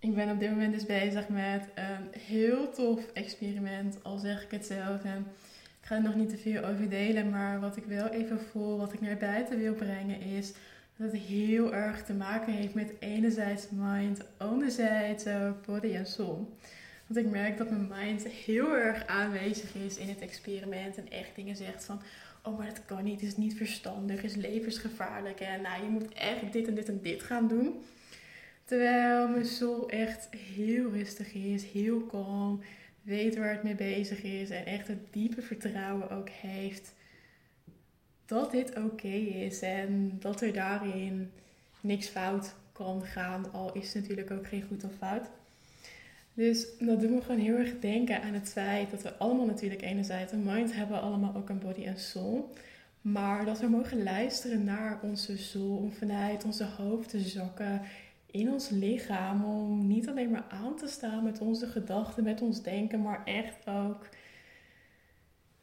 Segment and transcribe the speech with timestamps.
[0.00, 4.50] ik ben op dit moment dus bezig met een heel tof experiment, al zeg ik
[4.50, 5.04] het zelf.
[5.04, 5.26] En
[5.80, 8.78] ik ga er nog niet te veel over delen, maar wat ik wel even voel,
[8.78, 10.52] wat ik naar buiten wil brengen, is
[10.96, 16.56] dat het heel erg te maken heeft met enerzijds mind, anderzijds ook body en soul.
[17.06, 21.34] Want ik merk dat mijn mind heel erg aanwezig is in het experiment en echt
[21.34, 22.02] dingen zegt van,
[22.42, 26.52] oh maar dat kan niet, is niet verstandig, is levensgevaarlijk en nou je moet echt
[26.52, 27.84] dit en dit en dit gaan doen.
[28.70, 32.60] Terwijl mijn soul echt heel rustig is, heel kalm,
[33.02, 36.92] weet waar het mee bezig is en echt het diepe vertrouwen ook heeft
[38.26, 41.30] dat dit oké is en dat er daarin
[41.80, 45.26] niks fout kan gaan, al is het natuurlijk ook geen goed of fout.
[46.34, 49.82] Dus dat doet me gewoon heel erg denken aan het feit dat we allemaal natuurlijk
[49.82, 52.54] enerzijds een mind hebben, allemaal ook een body en soul.
[53.00, 57.82] Maar dat we mogen luisteren naar onze soul om vanuit onze hoofd te zakken
[58.30, 59.44] in ons lichaam.
[59.44, 63.68] Om niet alleen maar aan te staan met onze gedachten, met ons denken, maar echt
[63.68, 64.08] ook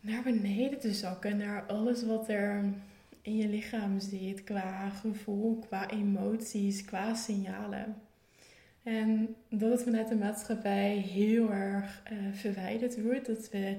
[0.00, 1.36] naar beneden te zakken.
[1.36, 2.64] Naar alles wat er
[3.22, 7.96] in je lichaam zit qua gevoel, qua emoties, qua signalen.
[8.82, 13.26] En dat het vanuit de maatschappij heel erg uh, verwijderd wordt.
[13.26, 13.76] Dat we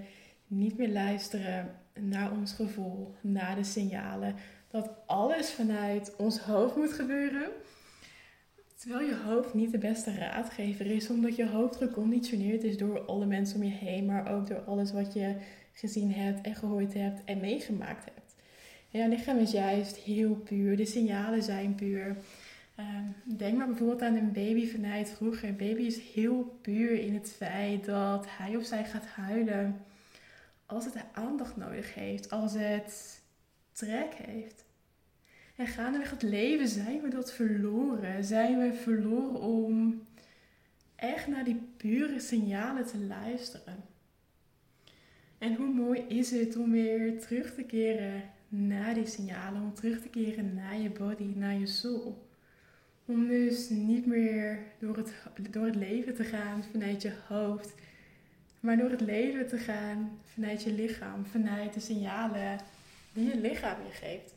[0.48, 4.36] niet meer luisteren naar ons gevoel, naar de signalen.
[4.68, 7.50] Dat alles vanuit ons hoofd moet gebeuren.
[8.76, 13.26] Terwijl je hoofd niet de beste raadgever is, omdat je hoofd geconditioneerd is door alle
[13.26, 15.36] mensen om je heen, maar ook door alles wat je
[15.74, 18.36] gezien hebt en gehoord hebt en meegemaakt hebt.
[18.92, 22.18] En jouw lichaam is juist heel puur, de signalen zijn puur.
[22.76, 25.50] Ehm, denk maar bijvoorbeeld aan een baby vanuit vroeger.
[25.50, 29.82] Een baby is heel puur in het feit dat hij of zij gaat huilen
[30.66, 33.22] als het aandacht nodig heeft, als het
[33.72, 34.66] trek heeft.
[35.56, 38.24] En gaandeweg het leven zijn we dat verloren.
[38.24, 40.02] Zijn we verloren om
[40.96, 43.84] echt naar die pure signalen te luisteren.
[45.38, 50.02] En hoe mooi is het om weer terug te keren naar die signalen, om terug
[50.02, 52.28] te keren naar je body, naar je soul.
[53.06, 55.14] Om dus niet meer door het,
[55.52, 57.74] door het leven te gaan vanuit je hoofd,
[58.60, 62.60] maar door het leven te gaan vanuit je lichaam, vanuit de signalen
[63.14, 64.34] die je lichaam je geeft.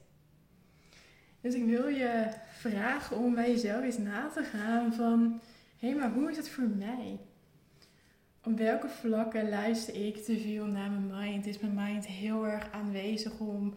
[1.41, 5.41] Dus ik wil je vragen om bij jezelf eens na te gaan van,
[5.79, 7.19] hé, hey, maar hoe is het voor mij?
[8.45, 11.47] Op welke vlakken luister ik te veel naar mijn mind?
[11.47, 13.75] Is mijn mind heel erg aanwezig om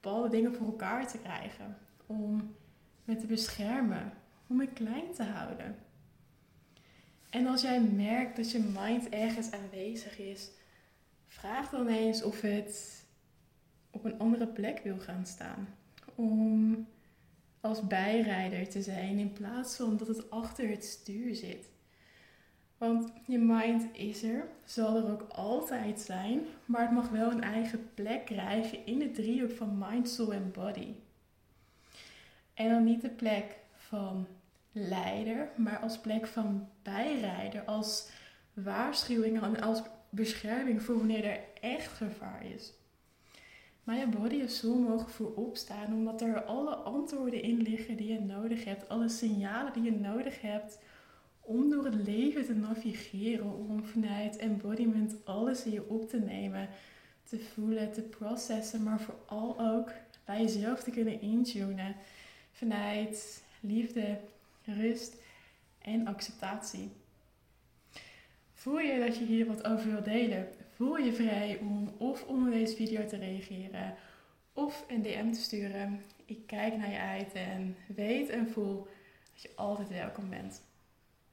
[0.00, 1.76] bepaalde dingen voor elkaar te krijgen?
[2.06, 2.54] Om
[3.04, 4.12] me te beschermen?
[4.46, 5.76] Om me klein te houden?
[7.30, 10.50] En als jij merkt dat je mind ergens aanwezig is,
[11.26, 13.04] vraag dan eens of het
[13.90, 15.68] op een andere plek wil gaan staan.
[16.14, 16.86] Om
[17.62, 21.70] als bijrijder te zijn in plaats van dat het achter het stuur zit.
[22.78, 27.42] Want je mind is er, zal er ook altijd zijn, maar het mag wel een
[27.42, 30.94] eigen plek krijgen in de driehoek van mind, soul en body.
[32.54, 34.26] En dan niet de plek van
[34.72, 38.08] leider, maar als plek van bijrijder, als
[38.54, 42.72] waarschuwing en als bescherming voor wanneer er echt gevaar is.
[43.84, 48.20] Je body en soul mogen voorop staan, omdat er alle antwoorden in liggen die je
[48.20, 50.78] nodig hebt, alle signalen die je nodig hebt
[51.40, 56.68] om door het leven te navigeren, om vanuit embodiment alles in je op te nemen,
[57.24, 59.90] te voelen, te processen, maar vooral ook
[60.24, 61.96] bij jezelf te kunnen intunen
[62.52, 64.18] vanuit liefde,
[64.64, 65.16] rust
[65.78, 66.90] en acceptatie.
[68.62, 70.48] Voel je dat je hier wat over wilt delen?
[70.74, 73.94] Voel je vrij om of onder deze video te reageren
[74.52, 76.02] of een DM te sturen.
[76.24, 78.86] Ik kijk naar je uit en weet en voel
[79.32, 80.62] dat je altijd welkom bent.